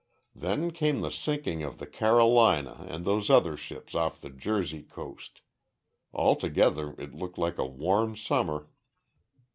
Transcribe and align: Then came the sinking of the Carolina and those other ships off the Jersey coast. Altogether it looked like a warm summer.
Then 0.33 0.71
came 0.71 1.01
the 1.01 1.11
sinking 1.11 1.61
of 1.61 1.77
the 1.77 1.85
Carolina 1.85 2.87
and 2.89 3.05
those 3.05 3.29
other 3.29 3.55
ships 3.55 3.93
off 3.93 4.19
the 4.19 4.31
Jersey 4.31 4.81
coast. 4.81 5.41
Altogether 6.11 6.95
it 6.97 7.13
looked 7.13 7.37
like 7.37 7.59
a 7.59 7.67
warm 7.67 8.17
summer. 8.17 8.71